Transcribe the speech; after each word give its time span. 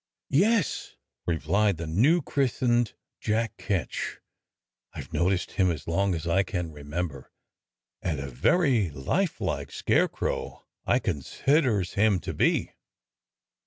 ""Yes," 0.45 0.95
replied 1.27 1.77
the 1.77 1.85
new 1.85 2.23
christened 2.23 2.95
Jack 3.19 3.55
Ketch; 3.57 4.17
"I've 4.93 5.13
noticed 5.13 5.51
him 5.51 5.69
as 5.69 5.87
long 5.87 6.15
as 6.15 6.25
I 6.25 6.41
can 6.41 6.71
remember, 6.71 7.31
and 8.01 8.19
a 8.19 8.27
very 8.31 8.89
life 8.89 9.39
like 9.39 9.71
scarecrow 9.71 10.65
I 10.87 10.97
considers 10.97 11.93
him 11.93 12.19
to 12.21 12.33
be." 12.33 12.71